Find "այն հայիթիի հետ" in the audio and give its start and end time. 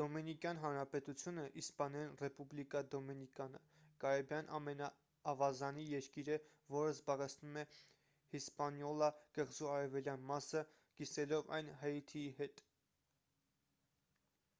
11.60-12.66